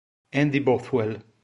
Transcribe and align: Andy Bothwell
Andy 0.33 0.57
Bothwell 0.57 1.21